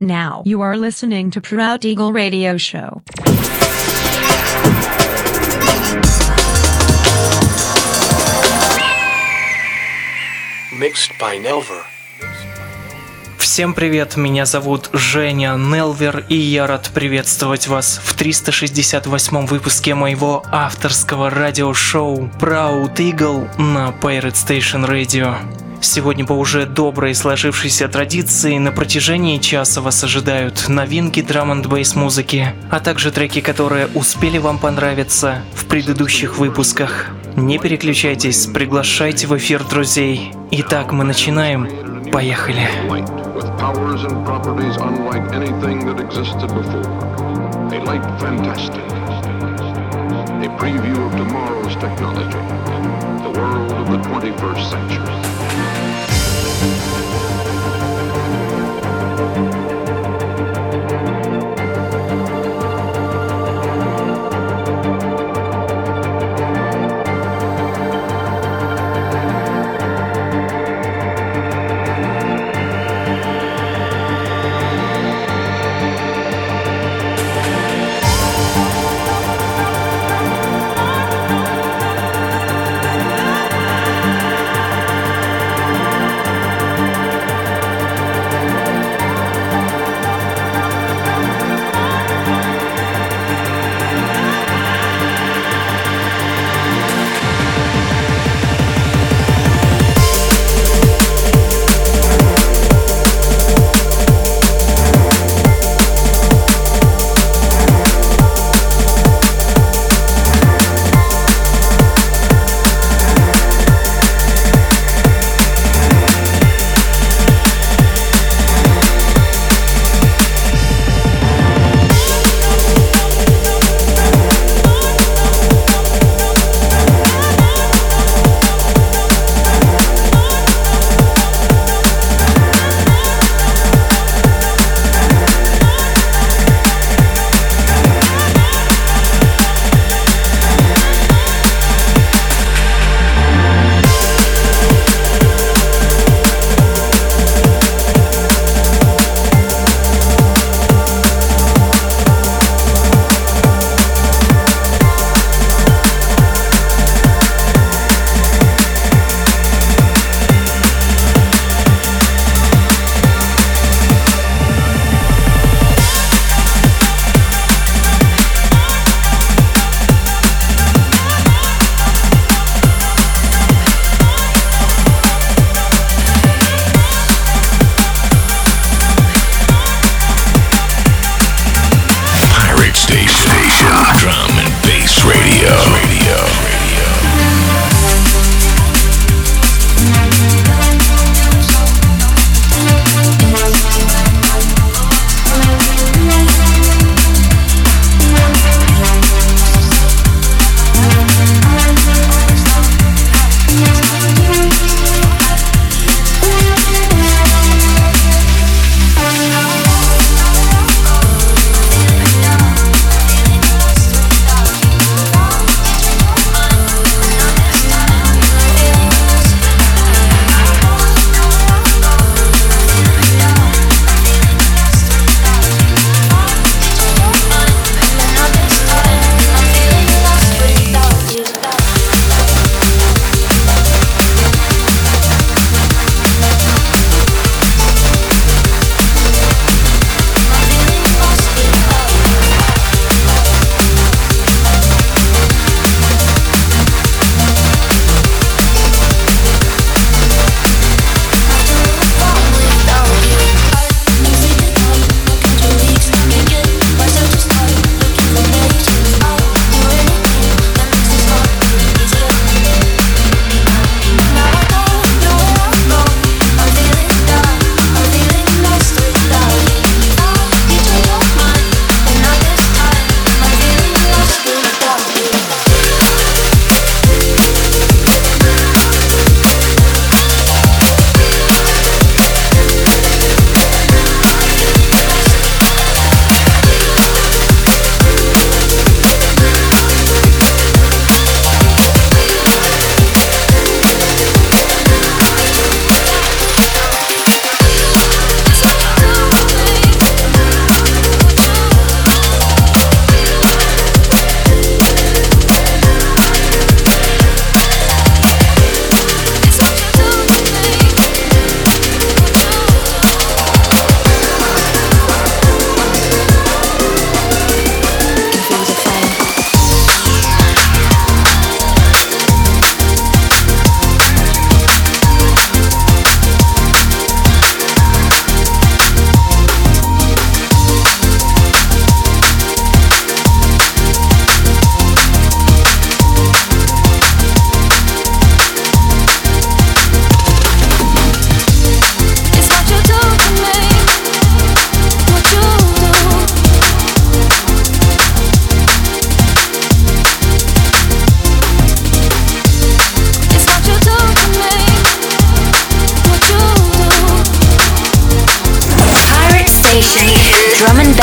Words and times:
Now 0.00 0.42
you 0.44 0.60
are 0.60 0.76
listening 0.76 1.30
to 1.30 1.40
Proud 1.40 1.84
Eagle 1.84 2.12
Radio 2.12 2.58
Show. 2.58 3.02
Mixed 10.78 11.12
by 11.18 11.38
Nelver. 11.42 11.84
Всем 13.38 13.72
привет, 13.72 14.18
меня 14.18 14.44
зовут 14.44 14.90
Женя 14.92 15.56
Нелвер, 15.56 16.26
и 16.28 16.36
я 16.36 16.66
рад 16.66 16.90
приветствовать 16.92 17.66
вас 17.68 17.98
в 18.04 18.12
368 18.14 19.46
выпуске 19.46 19.94
моего 19.94 20.44
авторского 20.52 21.30
радиошоу 21.30 22.30
Proud 22.38 22.96
Eagle 22.96 23.48
на 23.58 23.94
Pirate 23.98 24.34
Station 24.34 24.86
Radio. 24.86 25.65
Сегодня 25.86 26.26
по 26.26 26.32
уже 26.32 26.66
доброй 26.66 27.14
сложившейся 27.14 27.86
традиции 27.86 28.58
на 28.58 28.72
протяжении 28.72 29.38
часа 29.38 29.80
вас 29.80 30.02
ожидают 30.02 30.68
новинки 30.68 31.22
драм 31.22 31.52
н 31.52 31.62
бейс 31.62 31.94
музыки, 31.94 32.52
а 32.72 32.80
также 32.80 33.12
треки, 33.12 33.40
которые 33.40 33.86
успели 33.94 34.38
вам 34.38 34.58
понравиться 34.58 35.42
в 35.54 35.64
предыдущих 35.66 36.38
выпусках. 36.38 37.10
Не 37.36 37.58
переключайтесь, 37.58 38.46
приглашайте 38.46 39.28
в 39.28 39.36
эфир 39.36 39.62
друзей. 39.62 40.32
Итак, 40.50 40.90
мы 40.90 41.04
начинаем. 41.04 41.70
Поехали. 42.10 42.68
A 50.42 50.48
preview 50.58 50.96
of 51.06 51.16
tomorrow's 51.16 51.74
technology. 51.76 52.42
The 53.22 53.30
world 53.38 53.72
of 53.72 53.90
the 53.90 53.98
21st 53.98 54.70
century. 54.70 55.35
Thank 56.58 56.86
you. 56.90 56.95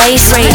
Space 0.04 0.32
Radio. 0.34 0.53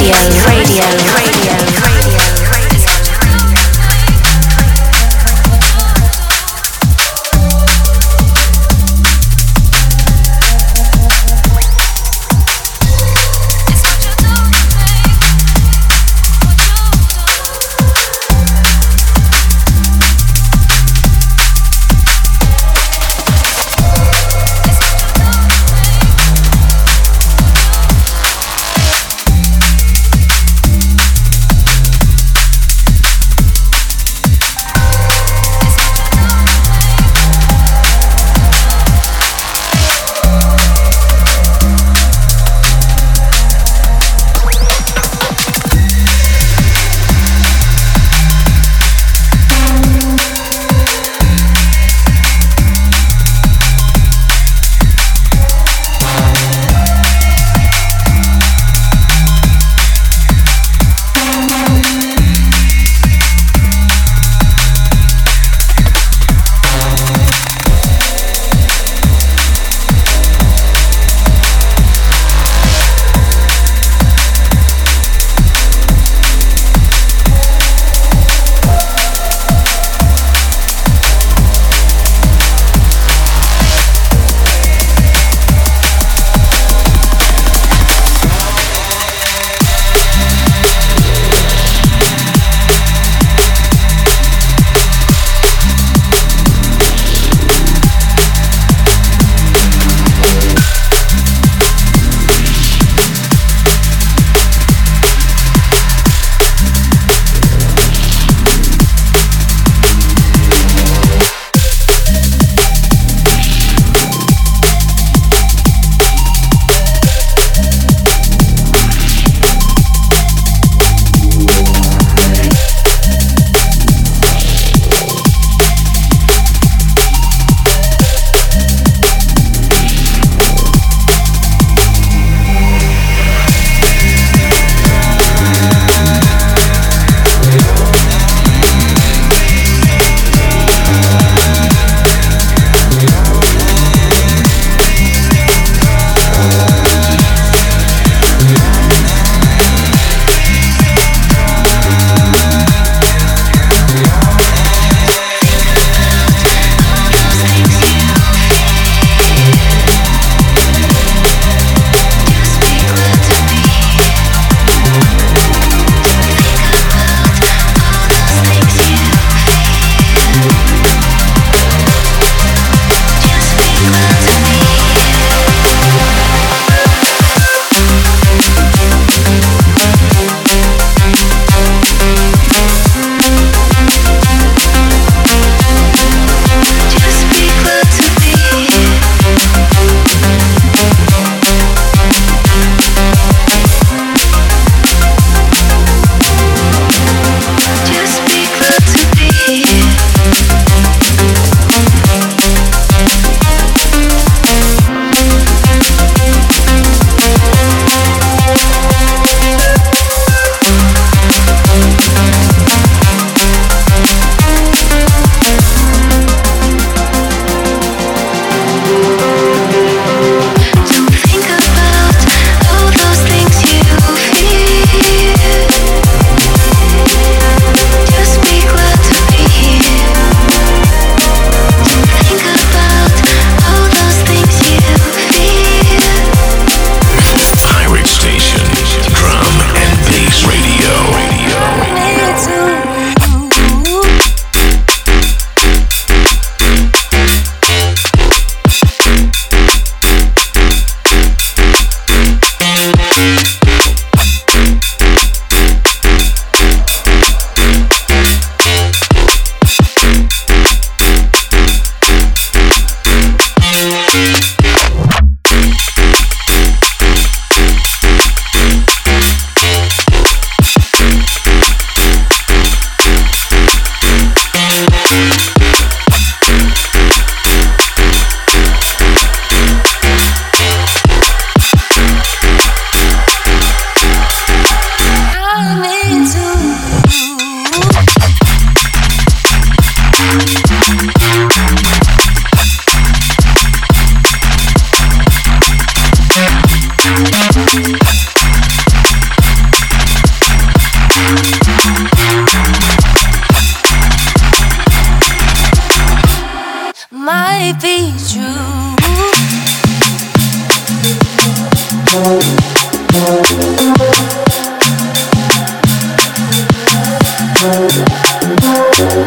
Thank 312.11 312.43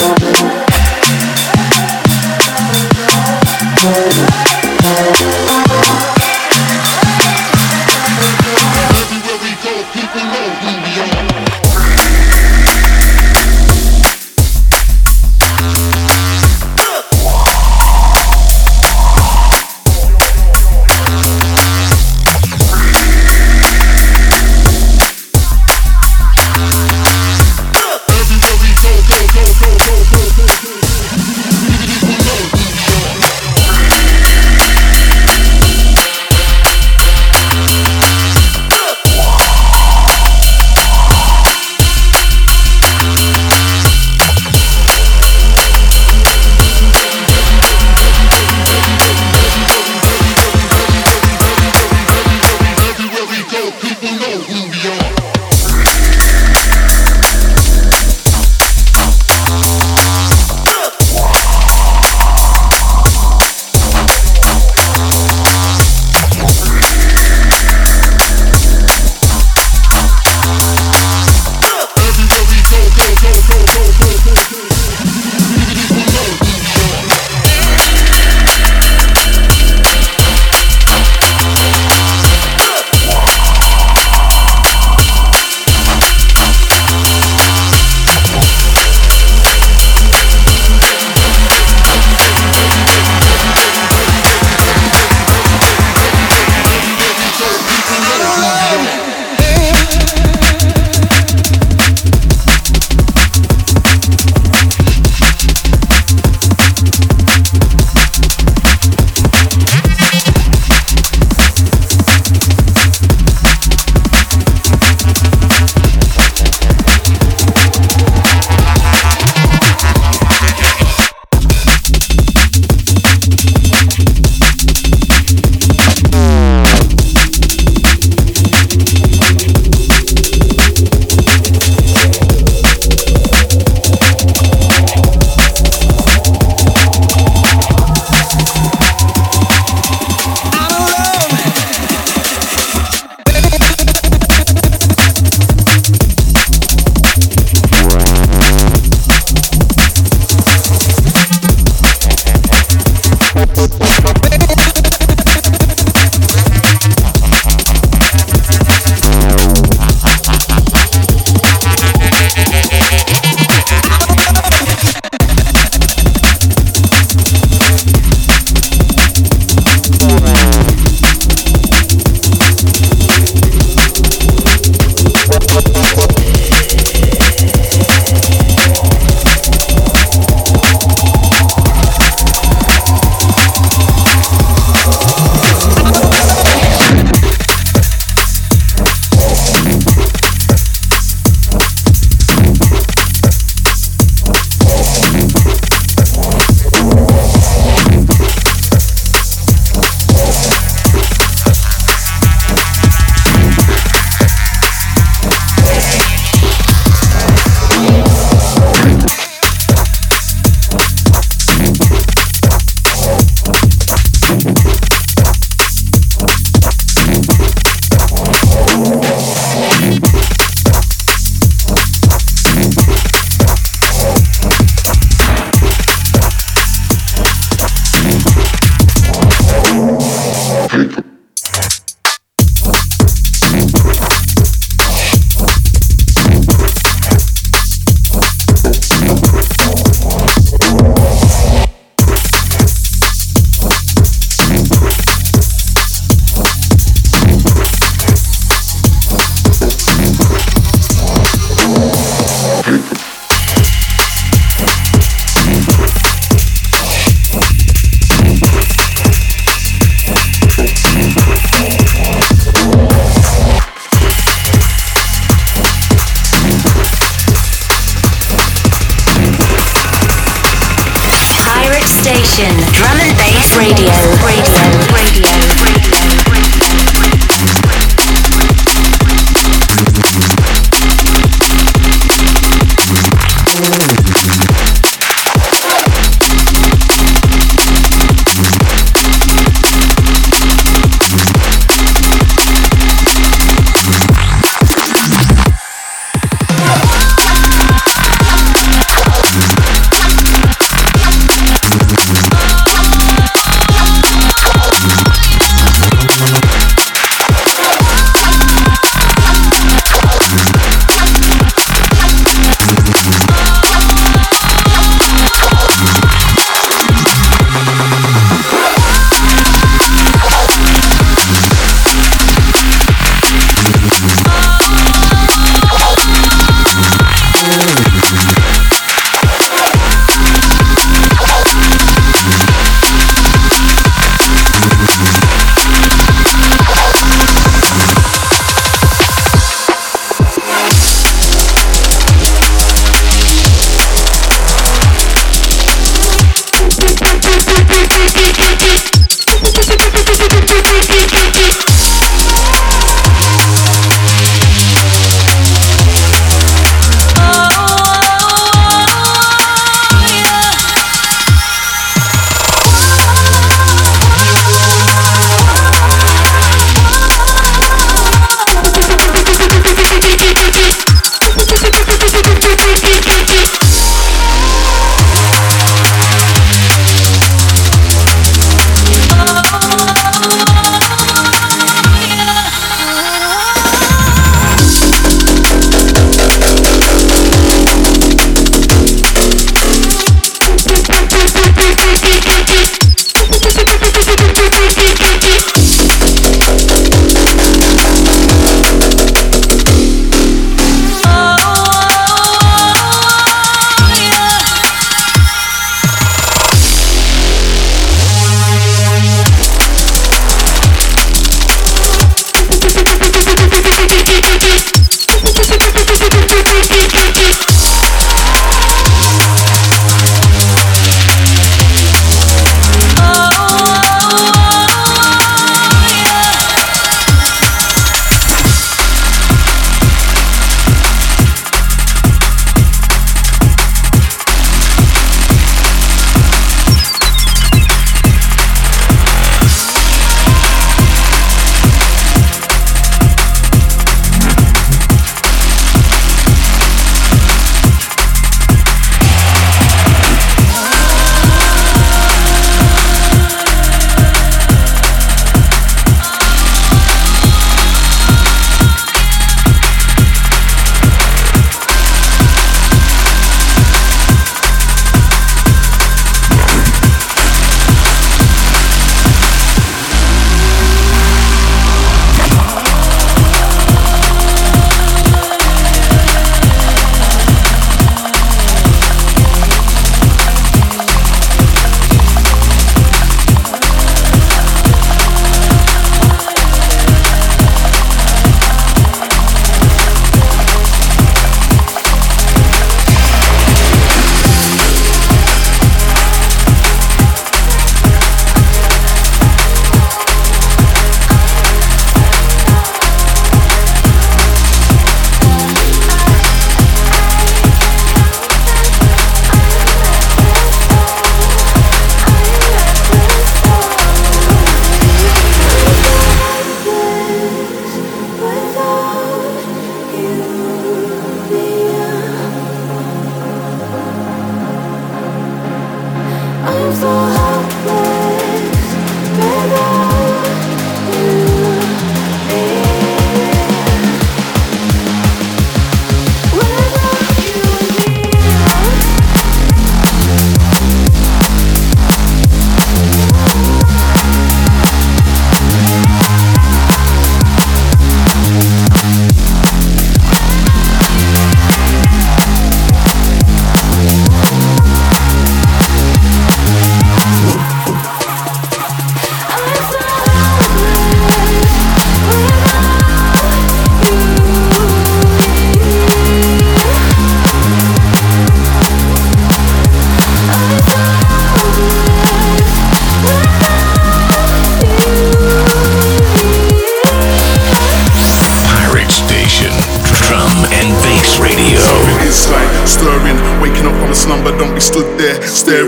you. 0.03 0.12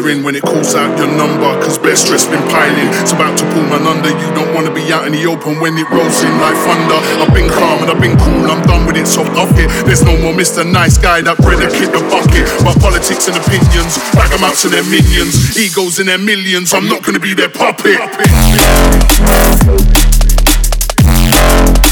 When 0.04 0.36
it 0.36 0.44
calls 0.44 0.74
out 0.74 0.92
your 1.00 1.08
number. 1.16 1.48
Cause 1.64 1.78
best 1.78 2.04
stress 2.04 2.28
been 2.28 2.44
piling. 2.52 2.92
It's 3.00 3.16
about 3.16 3.38
to 3.40 3.44
pull 3.56 3.64
man 3.72 3.88
under. 3.88 4.12
You 4.12 4.28
don't 4.36 4.52
wanna 4.52 4.68
be 4.68 4.92
out 4.92 5.06
in 5.06 5.12
the 5.16 5.24
open 5.24 5.60
when 5.60 5.78
it 5.80 5.88
rolls 5.88 6.20
in 6.20 6.28
like 6.44 6.52
thunder. 6.60 7.00
I've 7.24 7.32
been 7.32 7.48
calm 7.48 7.80
and 7.80 7.88
I've 7.88 8.00
been 8.00 8.12
cool, 8.20 8.44
I'm 8.44 8.60
done 8.68 8.84
with 8.84 9.00
it, 9.00 9.08
so 9.08 9.24
off 9.40 9.56
it. 9.56 9.64
There's 9.88 10.04
no 10.04 10.12
more 10.20 10.34
Mr. 10.36 10.60
Nice 10.60 10.98
Guy 10.98 11.22
that 11.22 11.38
bred 11.38 11.64
a 11.64 11.72
kid 11.72 11.88
the 11.88 12.04
bucket. 12.12 12.44
But 12.60 12.76
politics 12.84 13.32
and 13.32 13.36
opinions, 13.40 13.96
back 14.12 14.28
them 14.28 14.44
out 14.44 14.60
to 14.60 14.68
their 14.68 14.84
minions, 14.84 15.56
egos 15.56 15.98
in 15.98 16.04
their 16.06 16.20
millions. 16.20 16.74
I'm 16.74 16.84
not 16.86 17.02
gonna 17.02 17.18
be 17.18 17.32
their 17.32 17.48
puppet. 17.48 17.96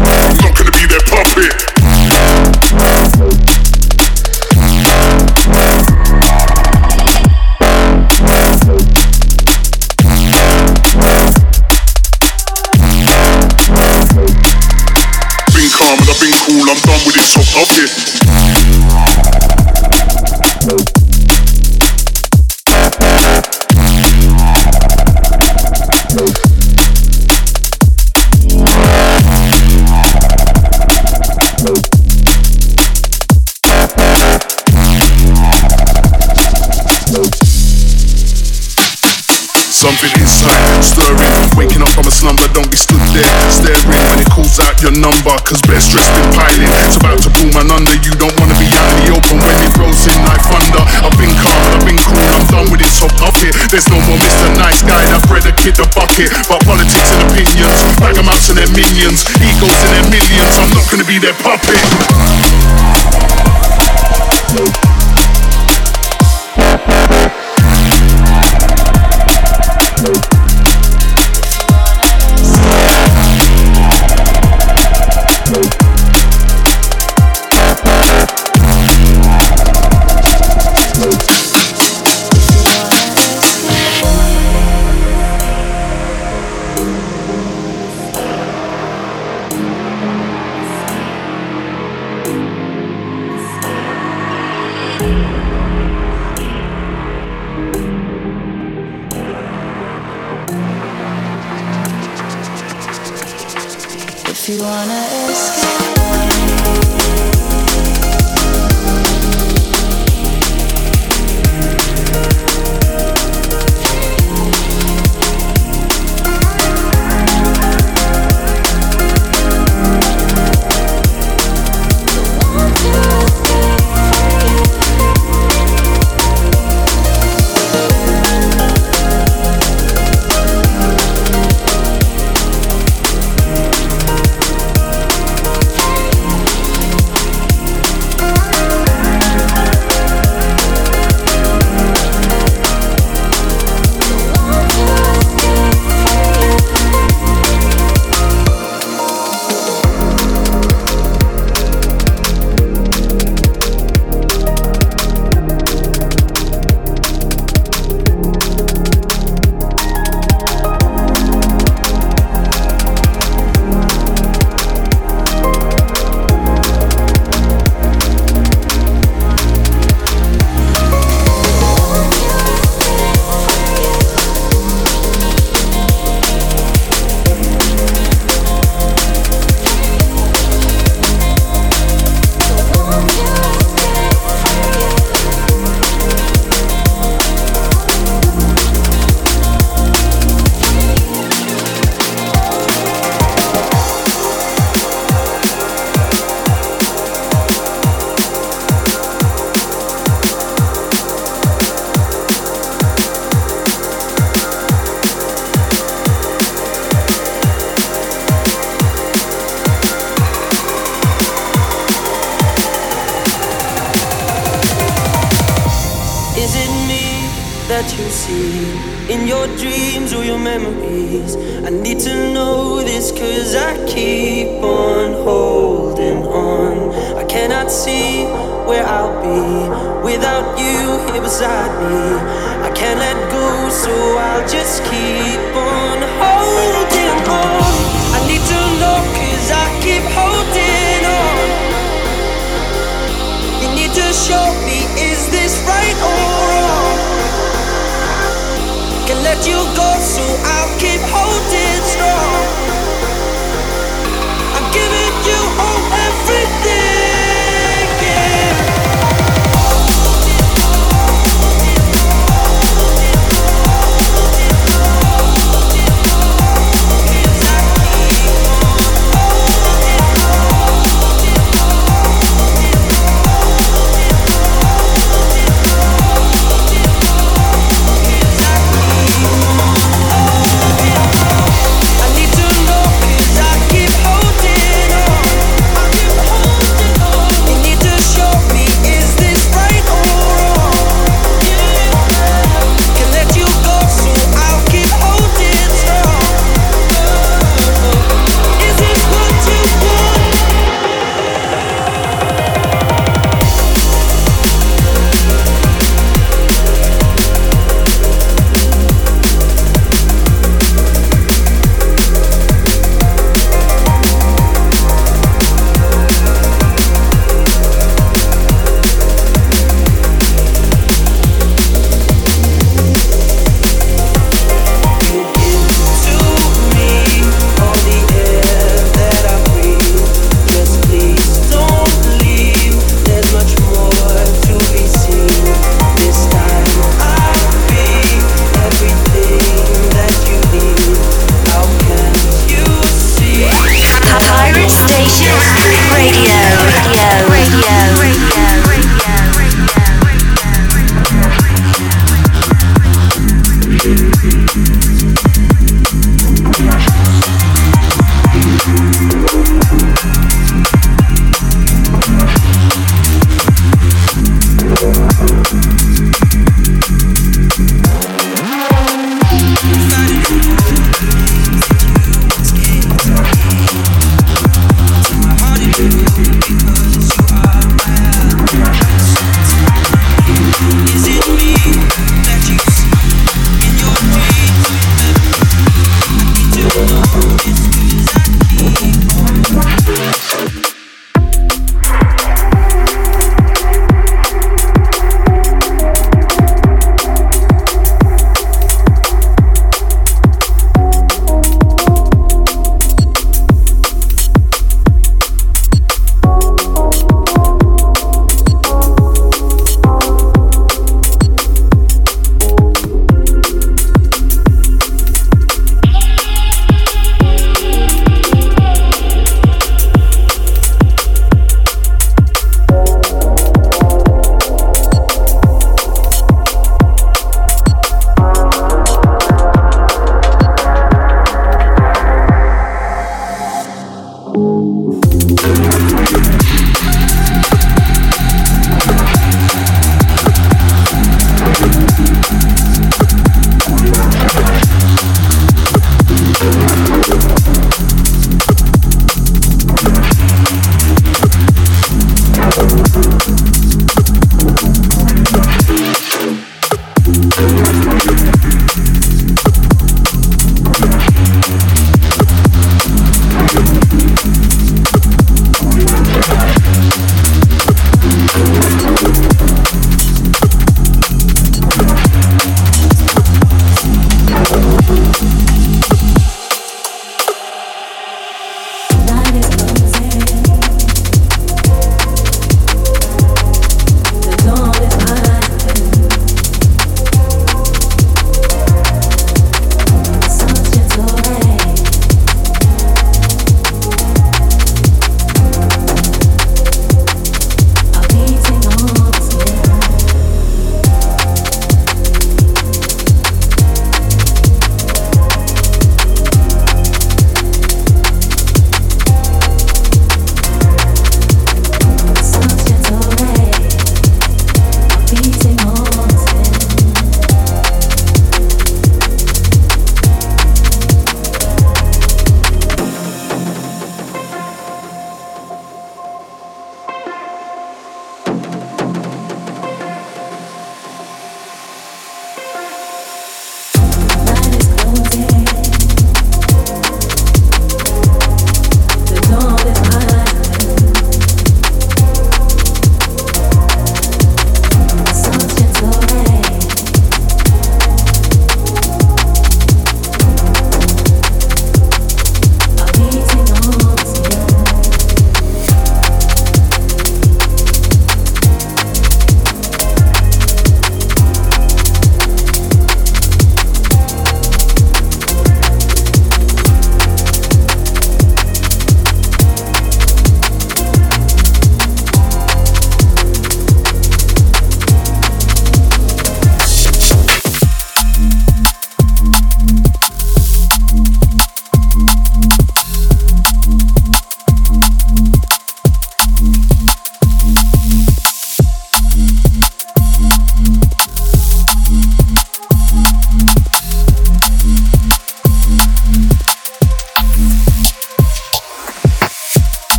I'm 0.00 0.36
not 0.40 0.56
gonna 0.56 0.72
be 0.72 0.88
their 0.88 1.04
puppet. 1.04 1.77
I'm 16.78 16.84
done 16.84 17.06
with 17.06 17.16
it, 17.16 17.26
so 17.26 17.40
it. 17.58 18.17
Your 44.82 44.94
number, 44.94 45.34
cause 45.42 45.58
best 45.66 45.90
dressed 45.90 46.14
in 46.22 46.28
piling. 46.34 46.70
It's 46.86 46.98
about 46.98 47.18
to 47.26 47.30
pull 47.34 47.50
man 47.50 47.66
under, 47.70 47.94
you 47.98 48.14
don't 48.14 48.34
wanna 48.38 48.54
be 48.58 48.68
out 48.70 48.86
in 48.94 48.98
the 49.02 49.08
open 49.16 49.36
when 49.42 49.56
it 49.58 49.74
rolls 49.74 50.06
in 50.06 50.18
like 50.22 50.42
thunder. 50.46 50.82
I've 51.02 51.14
been 51.18 51.34
calm, 51.34 51.62
I've 51.74 51.82
been 51.82 51.98
cool, 52.06 52.22
I'm 52.22 52.46
done 52.46 52.68
with 52.70 52.82
it, 52.82 52.92
so 52.92 53.10
off 53.26 53.38
it. 53.42 53.54
There's 53.70 53.88
no 53.90 53.98
more 54.06 54.18
Mr. 54.18 54.46
Nice 54.54 54.82
Guy 54.82 55.02
that 55.10 55.22
bred 55.26 55.46
a 55.50 55.54
kid 55.54 55.74
the 55.74 55.86
bucket, 55.94 56.30
but 56.46 56.62
politics 56.62 57.10
and 57.10 57.26
opinions, 57.26 57.78
ragamuffs 57.98 58.48
and 58.50 58.58
their 58.58 58.70
minions, 58.70 59.26
egos 59.42 59.78
in 59.82 59.90
their 59.98 60.06
millions, 60.14 60.54
I'm 60.58 60.70
not 60.70 60.86
gonna 60.90 61.08
be 61.08 61.18
their 61.18 61.34
puppet. 61.42 62.47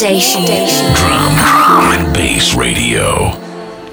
Station. 0.00 0.46
Drum, 0.46 1.36
drum 1.36 1.92
and 1.92 2.06
bass 2.14 2.56
radio. 2.56 3.34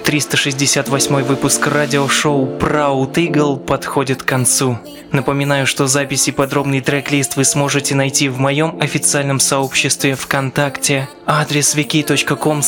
368 0.06 1.24
выпуск 1.24 1.68
радиошоу 1.68 2.46
Proud 2.58 3.16
Eagle 3.16 3.58
подходит 3.58 4.24
к 4.24 4.26
концу. 4.26 4.78
Напоминаю, 5.12 5.68
что 5.68 5.86
записи 5.88 6.30
и 6.30 6.32
подробный 6.32 6.80
трек-лист 6.80 7.36
вы 7.36 7.44
сможете 7.44 7.94
найти 7.94 8.30
в 8.30 8.40
моем 8.40 8.78
официальном 8.80 9.42
сообществе 9.42 10.16
ВКонтакте. 10.16 11.10
Адрес 11.26 11.76
wiki.com 11.76 12.60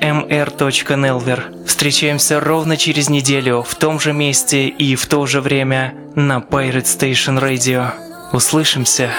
mr.nelver. 0.00 1.66
Встречаемся 1.66 2.40
ровно 2.40 2.78
через 2.78 3.10
неделю 3.10 3.66
в 3.68 3.74
том 3.74 4.00
же 4.00 4.14
месте 4.14 4.66
и 4.66 4.96
в 4.96 5.04
то 5.04 5.26
же 5.26 5.42
время 5.42 5.92
на 6.14 6.38
Pirate 6.38 6.84
Station 6.84 7.38
Radio. 7.38 7.90
Услышимся! 8.32 9.10